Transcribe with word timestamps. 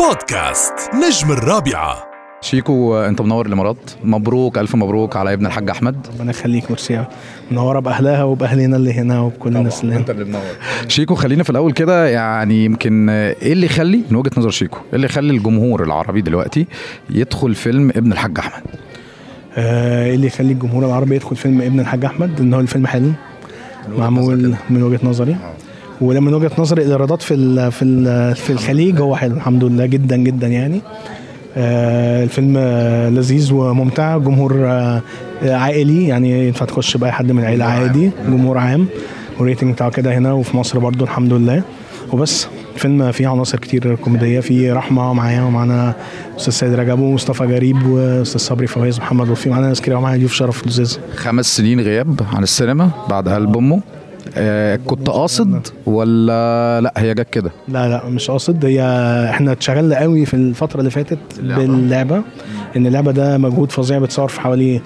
بودكاست 0.00 0.72
نجم 0.94 1.32
الرابعة. 1.32 2.04
شيكو 2.40 2.96
انت 2.96 3.20
منور 3.20 3.46
الامارات 3.46 3.76
مبروك 4.04 4.58
ألف 4.58 4.74
مبروك 4.74 5.16
على 5.16 5.32
ابن 5.32 5.46
الحاج 5.46 5.70
أحمد. 5.70 6.06
ربنا 6.14 6.30
يخليك 6.30 6.70
ميرسي 6.70 7.04
منورة 7.50 7.80
بأهلها 7.80 8.24
وبأهلنا 8.24 8.76
اللي 8.76 8.92
هنا 8.92 9.20
وبكل 9.20 9.56
الناس 9.56 9.84
اللي 9.84 9.94
هنا. 9.94 10.04
اللي 10.10 10.24
منور. 10.24 10.42
شيكو 10.88 11.14
خلينا 11.14 11.42
في 11.42 11.50
الأول 11.50 11.72
كده. 11.72 12.08
يعني 12.08 12.64
يمكن 12.64 13.08
إيه 13.08 13.52
اللي 13.52 13.66
يخلي 13.66 14.02
من 14.10 14.16
وجهة 14.16 14.30
نظر 14.36 14.50
شيكو 14.50 14.76
إيه 14.76 14.94
اللي 14.94 15.06
يخلي 15.06 15.36
الجمهور 15.36 15.82
العربي 15.84 16.20
دلوقتي 16.20 16.66
يدخل 17.10 17.54
فيلم 17.54 17.90
ابن 17.90 18.12
الحاج 18.12 18.38
أحمد؟ 18.38 18.62
آه، 19.56 20.04
إيه 20.04 20.14
اللي 20.14 20.26
يخلي 20.26 20.52
الجمهور 20.52 20.86
العربي 20.86 21.14
يدخل 21.14 21.36
فيلم 21.36 21.62
ابن 21.62 21.80
الحاج 21.80 22.04
أحمد؟ 22.04 22.40
إن 22.40 22.54
هو 22.54 22.60
الفيلم 22.60 22.86
حلو. 22.86 23.12
معمول 23.98 24.54
من 24.70 24.82
وجهة 24.82 25.00
نظري. 25.02 25.36
ولما 26.00 26.30
من 26.30 26.34
وجهة 26.34 26.50
نظري 26.58 26.82
الايرادات 26.82 27.22
في 27.22 27.34
ال 27.34 27.72
في 27.72 27.84
ال 27.84 28.36
في 28.36 28.50
الخليج 28.50 29.00
هو 29.00 29.16
حلو 29.16 29.34
الحمد 29.34 29.64
لله 29.64 29.86
جدا 29.86 30.16
جدا 30.16 30.46
يعني. 30.46 30.80
آه، 31.56 32.24
الفيلم 32.24 32.54
آه، 32.58 33.08
لذيذ 33.10 33.52
وممتع 33.52 34.16
جمهور 34.18 34.66
آه، 34.66 35.02
عائلي 35.44 36.08
يعني 36.08 36.46
ينفع 36.46 36.66
تخش 36.66 36.96
بأي 36.96 37.12
حد 37.12 37.32
من 37.32 37.38
العيلة 37.38 37.64
عادي 37.64 38.10
جمهور 38.26 38.58
عام 38.58 38.86
وال 39.38 39.47
rating 39.47 39.72
بتاعه 39.72 39.90
كده 39.90 40.18
هنا 40.18 40.32
وفي 40.32 40.56
مصر 40.56 40.78
برضو 40.78 41.04
الحمد 41.04 41.32
لله. 41.32 41.62
وبس 42.12 42.46
فيلم 42.76 43.12
فيه 43.12 43.28
عناصر 43.28 43.58
كتير 43.58 43.94
كوميدية 43.94 44.40
فيه 44.40 44.72
رحمة 44.72 45.12
معايا 45.12 45.42
ومعانا 45.42 45.94
أستاذ 46.36 46.52
سيد 46.52 46.74
رجب 46.74 46.98
ومصطفى 46.98 47.46
جريب 47.46 47.86
وأستاذ 47.86 48.40
صبري 48.40 48.66
فواز 48.66 48.98
محمد 48.98 49.28
وفي 49.28 49.50
معانا 49.50 49.68
ناس 49.68 49.80
كتير 49.80 49.96
ومعانا 49.96 50.16
ضيوف 50.16 50.32
شرف 50.32 50.66
لذيذ 50.66 50.98
خمس 51.16 51.56
سنين 51.56 51.80
غياب 51.80 52.20
عن 52.34 52.42
السينما 52.42 52.90
بعد 53.10 53.28
قلب 53.28 53.56
امه 53.56 53.80
آه 54.34 54.76
كنت 54.76 55.08
قاصد 55.10 55.66
ولا 55.86 56.80
لا 56.80 56.92
هي 56.96 57.14
جت 57.14 57.30
كده؟ 57.30 57.50
لا 57.68 57.88
لا 57.88 58.06
مش 58.08 58.30
قاصد. 58.30 58.64
هي 58.64 58.82
إحنا 59.30 59.52
اتشغلنا 59.52 59.98
قوي 60.00 60.26
في 60.26 60.34
الفترة 60.34 60.80
اللي 60.80 60.90
فاتت 60.90 61.18
باللعبة 61.40 62.22
إن 62.76 62.86
اللعبة 62.86 63.12
ده 63.12 63.38
مجهود 63.38 63.72
فظيع 63.72 63.98
بتصور 63.98 64.28
في 64.28 64.40
حوالي 64.40 64.80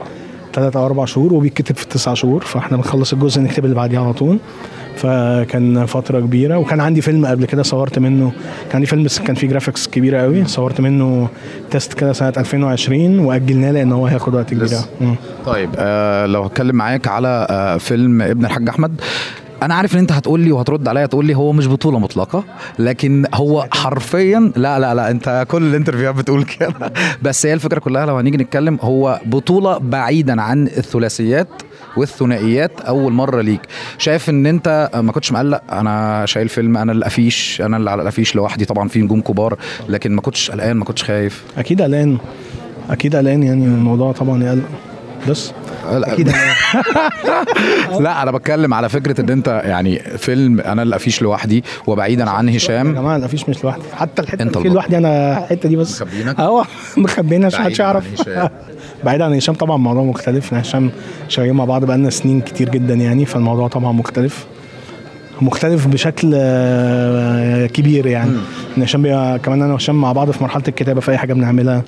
ثلاثة 0.55 0.81
أو 0.81 0.87
أربع 0.87 1.05
شهور 1.05 1.35
وبيتكتب 1.35 1.77
في 1.77 1.87
تسع 1.87 2.15
شهور 2.15 2.41
فإحنا 2.45 2.77
بنخلص 2.77 3.13
الجزء 3.13 3.41
نكتب 3.43 3.65
اللي 3.65 3.77
بعديه 3.77 3.99
على 3.99 4.13
طول. 4.13 4.39
فكان 5.01 5.87
فترة 5.87 6.21
كبيرة 6.21 6.57
وكان 6.59 6.81
عندي 6.81 7.01
فيلم 7.01 7.27
قبل 7.27 7.45
كده 7.45 7.63
صورت 7.63 7.99
منه. 7.99 8.33
كان 8.65 8.75
عندي 8.75 8.87
فيلم 8.87 9.07
كان 9.27 9.35
فيه 9.35 9.49
graphics 9.49 9.89
كبيرة 9.89 10.21
قوي 10.21 10.45
صورت 10.45 10.81
منه 10.81 11.29
test 11.71 11.93
كده 11.93 12.13
سنة 12.13 12.33
2020 12.37 13.19
وأجلناه 13.19 13.71
لأن 13.71 13.93
هو 13.93 14.07
هياخد 14.07 14.35
وقت 14.35 14.51
كبير. 14.55 14.69
طيب 15.47 15.71
آه 15.79 16.27
لو 16.27 16.43
هتكلم 16.43 16.77
معاك 16.77 17.09
على 17.09 17.47
آه 17.51 17.77
فيلم 17.77 18.23
ابن 18.23 18.45
الحاج 18.45 18.69
أحمد 18.69 19.01
أنا 19.63 19.75
عارف 19.75 19.95
إن 19.95 19.99
أنت 19.99 20.13
هتقول 20.13 20.41
لي 20.41 20.53
وهترد 20.53 20.89
عليا 20.89 21.07
تقول 21.07 21.27
لي 21.27 21.35
هو 21.37 21.53
مش 21.53 21.69
بطولة 21.69 21.99
مطلقة 21.99 22.45
لكن 22.79 23.27
هو 23.35 23.67
حرفيا 23.73 24.53
لا 24.57 24.79
لا 24.79 24.95
لا 24.95 25.11
أنت 25.11 25.47
كل 25.49 25.63
ال 25.63 25.67
interviewهات 25.67 26.15
بتقول 26.15 26.45
كده. 26.45 26.93
بس 27.23 27.47
هي 27.47 27.55
الفكرة 27.55 27.79
كلها 27.79 28.07
لو 28.07 28.17
هنيجي 28.17 28.37
نتكلم 28.37 28.79
هو 28.83 29.21
بطولة 29.27 29.79
بعيدا 29.79 30.43
عن 30.43 30.67
الثلاثيات. 30.67 31.49
والثنائيات 31.97 32.81
أول 32.81 33.13
مرة 33.13 33.41
ليك. 33.43 33.61
شايف 33.99 34.31
إن 34.31 34.47
أنت 34.47 34.91
ما 34.95 35.13
كنتش 35.13 35.33
مقلق؟ 35.33 35.63
أنا 35.73 36.27
شايل 36.27 36.49
فيلم 36.49 36.77
أنا 36.77 36.93
الافيش 36.93 37.63
أنا 37.65 37.77
اللي 37.77 37.91
على 37.91 38.03
الأفيش 38.03 38.35
لوحدي. 38.37 38.65
طبعا 38.65 38.89
في 38.89 39.01
نجوم 39.03 39.21
كبار 39.21 39.57
لكن 39.89 40.13
ما 40.15 40.21
كنتش 40.21 40.51
قلقان 40.51 40.77
ما 40.77 40.85
كنتش 40.85 41.05
خايف. 41.05 41.45
أكيد 41.59 41.83
قلقان. 41.83 42.19
أكيد 42.91 43.17
قلقان 43.17 43.43
يعني 43.43 43.65
الموضوع 43.65 44.13
طبعا 44.13 44.45
يقلق. 44.45 44.65
بس 45.29 45.53
أكيد 45.87 46.29
لا 48.01 48.23
أنا 48.23 48.31
بتكلم 48.31 48.75
على 48.75 48.89
فكرة 48.89 49.21
إن 49.21 49.29
أنت 49.31 49.63
يعني 49.65 49.99
فيلم 49.99 50.61
أنا 50.61 50.83
اللي 50.83 50.97
أفيش 50.97 51.23
لوحدي 51.23 51.65
وبعيدا 51.87 52.31
عن 52.31 52.49
يا 52.49 52.57
هشام. 52.57 52.95
جماعة 52.95 53.17
الافيش 53.17 53.49
مش 53.49 53.65
لوحدي. 53.65 53.83
حتى 53.97 54.23
الحتة 54.23 54.59
اللي. 54.59 54.69
لوحدي 54.69 54.97
أنا 54.99 55.39
الحتة 55.39 55.69
دي 55.69 55.77
بس. 55.77 56.03
مخبينك؟ 56.03 56.41
آه 56.41 56.65
مخبينا 56.97 57.47
عشان 57.47 57.61
محدش 57.61 57.79
يعرف. 57.79 58.05
بعيد 59.05 59.21
عن 59.23 59.35
هشام 59.35 59.55
طبعا 59.55 59.77
الموضوع 59.77 60.03
مختلف. 60.03 60.47
إحنا 60.47 60.61
هشام 60.61 60.91
شغالين 61.29 61.55
مع 61.55 61.65
بعض 61.65 61.85
بقالنا 61.85 62.11
سنين 62.11 62.41
كتير 62.41 62.69
جدا 62.69 62.95
يعني 62.95 63.25
فالموضوع 63.25 63.69
طبعا 63.69 63.93
مختلف. 63.93 64.47
مختلف 65.43 65.87
بشكل 65.87 66.33
آه، 66.35 67.67
كبير 67.67 68.07
يعني. 68.07 68.33
إن 68.77 68.83
هشام 68.83 69.03
كمان 69.37 69.63
أنا 69.63 69.73
وهشام 69.73 70.01
مع 70.01 70.13
بعض 70.13 70.31
في 70.31 70.43
مرحلة 70.43 70.63
الكتابة 70.69 71.01
في 71.01 71.11
أي 71.11 71.19
حاجة 71.19 71.33
بنعملها. 71.33 71.83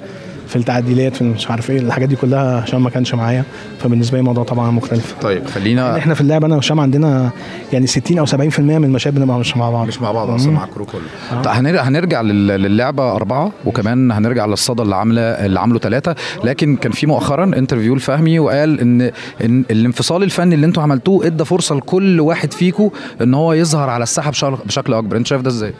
في 0.52 0.58
التعديلات 0.58 1.16
في 1.16 1.24
مش 1.24 1.50
عارف 1.50 1.70
إيه 1.70 1.78
الحاجات 1.78 2.08
دي 2.08 2.16
كلها 2.16 2.64
هشام 2.64 2.82
ما 2.82 2.90
كانش 2.90 3.14
معايا 3.14 3.44
فبالنسبة 3.80 4.16
لي 4.16 4.20
الموضوع 4.20 4.44
طبعا 4.44 4.70
مختلف. 4.70 5.14
طيب 5.22 5.46
خلينا 5.46 5.98
إحنا 5.98 6.14
في 6.14 6.20
اللعبه 6.20 6.46
أنا 6.46 6.54
وهشام 6.54 6.80
عندنا 6.80 7.30
يعني 7.72 7.86
60 7.86 8.18
أو 8.18 8.26
70% 8.26 8.36
من 8.60 8.84
المشاهد 8.84 9.14
بنبقى 9.14 9.38
مش 9.38 9.56
مع 9.56 9.70
بعض. 9.70 9.86
مش 9.88 10.00
مع 10.02 10.12
بعض 10.12 10.30
أصلا 10.30 10.52
مع 10.52 10.64
ال 10.64 10.68
crew 10.68 10.84
كله. 10.84 11.00
طيب 11.42 11.46
هنرجع 11.54 11.82
هنرجع 11.82 12.20
لل- 12.20 12.46
للعبة 12.46 13.12
أربعة 13.16 13.52
وكمان 13.64 14.10
هنرجع 14.12 14.46
للصدى 14.46 14.82
اللي 14.82 14.96
عاملة 14.96 15.20
اللي 15.22 15.60
عامله 15.60 15.78
ثلاثة 15.78 16.14
لكن 16.44 16.76
كان 16.76 16.92
في 16.92 17.06
مؤخرا 17.06 17.44
interview 17.44 17.94
لفهمي 17.94 18.38
وقال 18.38 18.80
ان 18.80 19.00
إن 19.44 19.64
الانفصال 19.70 20.22
الفني 20.22 20.54
اللي 20.54 20.66
أنتوا 20.66 20.82
عملتوه 20.82 21.26
إدى 21.26 21.44
فرصة 21.44 21.74
لكل 21.74 22.20
واحد 22.20 22.52
فيكم 22.52 22.90
إن 23.22 23.34
هو 23.34 23.52
يظهر 23.52 23.90
على 23.90 24.02
الساحة 24.02 24.30
بشكل- 24.30 24.56
بشكل 24.66 24.94
أكبر. 24.94 25.16
أنت 25.16 25.26
شايف 25.26 25.42
ده 25.42 25.48
إزاي؟ 25.50 25.72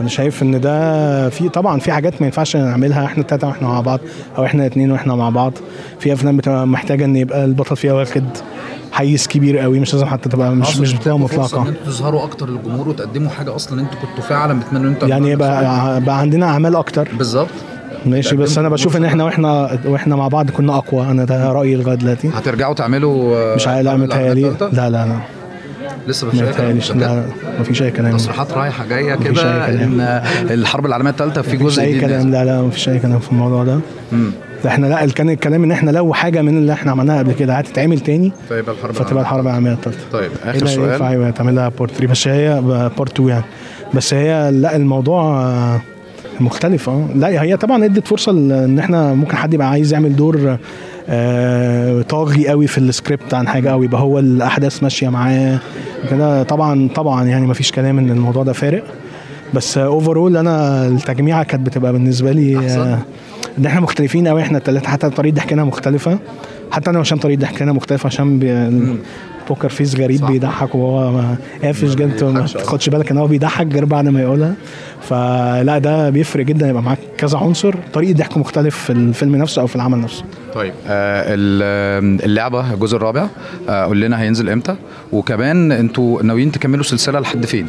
أنا 0.00 0.08
شايف 0.08 0.42
إن 0.42 0.60
ده 0.60 1.28
في 1.28 1.48
طبعا 1.48 1.80
في 1.80 1.92
حاجات 1.92 2.20
ما 2.20 2.26
ينفعش 2.26 2.56
نعملها 2.56 3.04
إحنا 3.04 3.22
التلاتة 3.22 3.46
وإحنا 3.48 3.68
مع 3.68 3.80
بعض 3.80 4.00
أو 4.38 4.44
إحنا 4.44 4.66
اتنين 4.66 4.92
وإحنا 4.92 5.14
مع 5.14 5.28
بعض. 5.30 5.52
في 6.00 6.12
أفلام 6.12 6.36
بتبقى 6.36 6.66
محتاجة 6.66 7.04
إن 7.04 7.16
يبقى 7.16 7.44
البطل 7.44 7.76
فيها 7.76 7.92
واخد 7.92 8.24
حيز 8.92 9.26
كبير 9.26 9.58
قوي 9.58 9.80
مش 9.80 9.94
لازم 9.94 10.06
حتى 10.06 10.28
تبقى 10.28 10.50
مش 10.54 10.76
مش 10.78 10.92
بتبقى 10.94 11.18
مطلقة. 11.18 11.68
أنتوا 11.68 11.84
تظهروا 11.86 12.24
أكتر 12.24 12.48
للجمهور 12.50 12.88
وتقدموا 12.88 13.30
حاجة 13.30 13.54
أصلا 13.56 13.80
أنتوا 13.80 13.98
كنتوا 14.00 14.22
فعلا 14.28 14.60
بتمنوا 14.60 14.86
إن 14.86 14.92
أنتوا 14.92 15.08
يعني 15.08 15.30
يبقى 15.30 16.00
بقى 16.00 16.18
عندنا 16.18 16.46
أعمال 16.46 16.76
أكتر. 16.76 17.08
بالظبط. 17.18 17.48
ماشي 18.06 18.36
بس 18.36 18.58
أنا 18.58 18.68
بشوف 18.68 18.96
إن 18.96 19.04
إحنا 19.04 19.24
وإحنا 19.24 19.78
وإحنا 19.84 20.16
مع 20.16 20.28
بعض 20.28 20.50
كنا 20.50 20.76
أقوى. 20.76 21.02
أنا 21.06 21.24
ده 21.24 21.52
رأيي 21.52 21.76
لغاية 21.76 21.94
دلوقتي. 21.96 22.28
هترجعوا 22.34 22.74
تعملوا 22.74 23.36
آه، 23.36 23.54
مش 23.54 23.68
عارف 23.68 23.84
لا 23.84 23.96
متهيألي؟ 23.96 24.42
لا 24.60 24.70
لا 24.72 24.90
لا. 24.90 25.16
لسه 26.06 26.26
ما 26.26 26.32
متهيأليش 26.48 26.92
لا 26.92 26.96
لا 26.98 27.24
مفيش 27.60 27.82
أي 27.82 27.90
كلام. 27.90 28.16
تصريحات 28.16 28.52
رايحة 28.52 28.86
جاية 28.86 29.14
كده 29.14 29.66
كلام. 29.66 30.00
إن 30.00 30.00
الحرب 30.50 30.86
العالمية 30.86 31.10
الثالثه 31.10 31.42
في 31.42 31.56
جزء 31.56 31.82
أي 31.82 32.00
كلام. 32.00 32.30
لا 32.30 32.44
لا 32.44 32.62
مفيش 32.62 32.88
أي 32.88 32.98
كلام 32.98 33.18
في 33.18 33.32
الموضوع 33.32 33.64
ده. 33.64 33.80
مم. 34.12 34.30
إحنا 34.66 34.86
لا 34.86 35.06
كان 35.06 35.30
الكلام 35.30 35.62
إن 35.64 35.72
إحنا 35.72 35.90
لو 35.90 36.12
حاجة 36.14 36.42
من 36.42 36.58
اللي 36.58 36.72
إحنا 36.72 36.90
عملناها 36.92 37.18
قبل 37.18 37.32
كده 37.32 37.54
هتتعمل 37.54 38.00
تاني 38.00 38.32
فيبقى 38.48 38.74
الحرب 38.74 38.92
فتبقى 38.92 39.22
الحرب 39.22 39.46
العالمية 39.46 39.72
الثالثه 39.72 39.98
طيب 40.12 40.30
آخر 40.44 40.58
ده 40.58 40.70
ينفع 40.70 40.74
سؤال 40.74 41.02
أيوه 41.02 41.30
تعملها 41.30 41.68
بورت 41.68 41.90
3 41.90 42.06
بس 42.06 42.28
هي 42.28 42.60
بورت 42.96 43.12
2 43.12 43.28
يعني. 43.28 43.44
بس 43.94 44.14
هي 44.14 44.50
لا 44.50 44.76
الموضوع 44.76 45.22
آه، 45.42 45.80
مختلف 46.40 46.88
آه. 46.88 47.06
لا 47.14 47.42
هي 47.42 47.56
طبعا 47.56 47.84
ادت 47.84 48.06
فرصة 48.08 48.32
إن 48.32 48.78
إحنا 48.78 49.14
ممكن 49.14 49.36
حد 49.36 49.54
يبقى 49.54 49.70
عايز 49.70 49.92
يعمل 49.92 50.16
دور 50.16 50.56
طاغي 52.02 52.48
قوي 52.48 52.66
في 52.66 52.78
السكريبت 52.78 53.34
عن 53.34 53.48
حاجة 53.48 53.72
أو 53.72 53.82
يبقى 53.82 54.00
هو 54.00 54.18
الأحداث 54.18 54.82
ماشية 54.82 55.08
معاه 55.08 55.58
كده. 56.10 56.42
طبعا 56.42 56.88
طبعا 56.94 57.24
يعني 57.24 57.46
ما 57.46 57.54
فيش 57.54 57.72
كلام 57.72 57.98
إن 57.98 58.10
الموضوع 58.10 58.42
ده 58.42 58.52
فارق. 58.52 58.84
بس 59.54 59.78
overall 59.78 60.36
أنا 60.36 60.86
التجميعة 60.86 61.42
كانت 61.44 61.66
بتبقى 61.66 61.92
بالنسبة 61.92 62.32
لي 62.32 62.58
أحسن. 62.58 62.80
آه، 62.80 62.98
إن 63.58 63.66
إحنا 63.66 63.80
مختلفين 63.80 64.28
قوي. 64.28 64.42
إحنا 64.42 64.58
الثلاثه 64.58 64.88
حتى 64.88 65.10
طريقة 65.10 65.34
ضحكنا 65.34 65.64
مختلفة. 65.64 66.18
حتى 66.70 66.90
أنا 66.90 66.98
وهشام 66.98 67.18
طريقة 67.18 67.40
ضحكنا 67.40 67.72
مختلفة. 67.72 68.06
عشان. 68.06 68.98
poker 69.48 69.68
face 69.68 69.94
غريب. 69.94 70.26
بيضحك 70.26 70.74
وهو 70.74 71.12
ما- 71.12 71.36
قافش 71.62 71.94
جد 71.94 72.24
ما. 72.24 72.46
تاخدش 72.46 72.88
بالك 72.88 73.10
إن 73.10 73.18
هو 73.18 73.26
بيضحك 73.26 73.72
غير 73.72 73.84
بعد 73.84 74.08
ما 74.08 74.20
يقولها 74.22 74.54
فلا 75.02 75.78
ده 75.78 76.10
بيفرق 76.10 76.44
جدا 76.44 76.68
يبقى 76.68 76.82
معاك 76.82 76.98
كذا 77.18 77.38
عنصر 77.38 77.74
طريقة 77.92 78.18
ضحك 78.18 78.36
مختلف 78.36 78.76
في 78.76 78.90
الفيلم 78.92 79.36
نفسه 79.36 79.62
أو 79.62 79.66
في 79.66 79.76
العمل 79.76 80.00
نفسه 80.00 80.24
طيب 80.54 80.72
آه 80.88 81.24
ال- 81.34 82.24
اللعبة 82.24 82.74
الجزء 82.74 82.96
الرابع 82.96 83.26
آه 83.68 83.84
قول 83.84 84.00
لنا 84.00 84.20
هينزل 84.22 84.48
إمتى 84.48 84.76
وكمان 85.12 85.72
أنتوا 85.72 86.22
ناويين 86.22 86.52
تكملوا 86.52 86.82
سلسلة 86.84 87.20
لحد 87.20 87.46
فين 87.46 87.66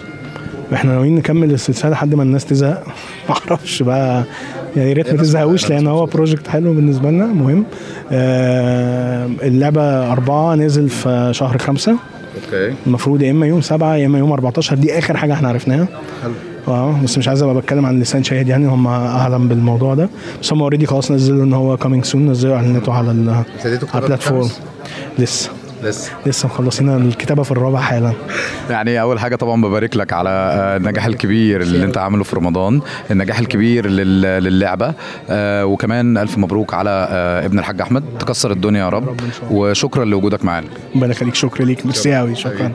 إحنا 0.74 0.94
ناويين 0.94 1.16
نكمل 1.16 1.52
السلسلة 1.54 1.92
لحد 1.92 2.16
ما 2.16 2.24
الناس 2.24 2.46
تزهق. 2.46 2.84
ما 3.30 3.36
أعرفش 3.36 3.84
بقى. 3.84 4.24
يعني 4.76 4.94
ريت 4.94 5.12
ما 5.14 5.22
تزهقوش 5.22 5.70
لأن 5.70 5.88
هو 5.88 6.06
بروجكت 6.06 6.48
حلو 6.48 6.74
بالنسبة 6.74 7.10
لنا. 7.12 7.26
مهم. 7.26 7.66
آه 8.12 9.30
اللعبة 9.44 10.12
أربعة 10.12 10.56
نازل 10.56 10.90
في 10.90 11.30
شهر 11.34 11.58
خمسة. 11.58 11.92
okay. 12.46 12.74
المفروض 12.88 13.22
يا 13.22 13.32
إما 13.32 13.46
يوم 13.48 13.62
سبعة 13.62 13.96
يا 13.96 14.06
إما 14.06 14.20
يوم 14.20 14.32
14 14.32 14.76
دي 14.76 14.98
آخر 14.98 15.18
حاجة 15.18 15.34
إحنا 15.34 15.48
عرفناها. 15.50 15.88
حلو. 16.24 16.32
آه 16.68 17.00
بس 17.04 17.18
مش 17.18 17.28
عايز 17.28 17.42
أبقى 17.44 17.56
بتكلم 17.56 17.86
عن 17.86 18.00
لسان 18.00 18.24
شاهد 18.24 18.48
يعني. 18.48 18.68
هم 18.68 18.88
أعلم 18.88 19.48
بالموضوع 19.48 19.94
ده. 19.94 20.10
بس 20.42 20.54
هم 20.54 20.62
already 20.62 20.86
خلاص 20.86 21.12
نزلوا 21.12 21.44
إن 21.44 21.54
هو 21.54 21.78
coming 21.78 22.06
soon 22.06 22.30
نزلوا 22.32 22.56
اعلانته 22.56 22.94
على 22.94 23.12
ال- 23.12 23.30
على 23.30 23.80
ال 23.96 24.01
platform؟ 24.01 24.50
لسه. 25.20 25.50
لسه. 25.84 26.12
لسه 26.26 26.48
مخلصين 26.48 26.90
الكتابة 26.90 27.44
في 27.44 27.52
الرابع 27.52 27.80
حالا. 27.80 28.14
يعني 28.70 29.02
أول 29.02 29.20
حاجة 29.20 29.36
طبعا 29.36 29.62
ببارك 29.62 29.98
لك 29.98 30.14
على 30.14 30.30
آه، 30.30 30.78
النجاح 30.78 31.06
الكبير 31.06 31.62
اللي 31.62 31.86
أنت 31.86 31.98
عامله 31.98 32.24
في 32.24 32.36
رمضان 32.36 32.82
النجاح 33.12 33.40
الكبير 33.40 33.88
لل- 33.88 34.44
للعبة 34.44 34.94
آه، 35.30 35.66
وكمان 35.66 36.18
ألف 36.18 36.38
مبروك 36.38 36.74
على 36.74 37.08
آه، 37.12 37.46
ابن 37.46 37.60
الحاج 37.60 37.82
أحمد. 37.82 38.04
تكسر 38.20 38.52
الدنيا 38.52 38.80
يا 38.80 38.90
رب. 38.90 39.18
وشكرا 39.52 40.06
لوجودك 40.06 40.46
معانا. 40.46 40.68
ربنا 40.96 41.12
يخليك 41.12 41.36
شكرا 41.36 41.66
ليك 41.66 41.86
ميرسي 41.86 42.16
قوي 42.16 42.36
شكرا. 42.36 42.72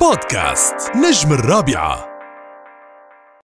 بودكاست 0.00 0.74
نجم 0.96 1.32
الرابعة. 1.32 2.07